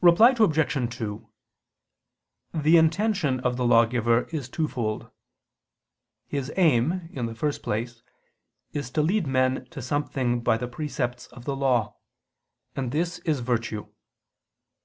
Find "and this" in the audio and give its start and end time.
12.74-13.20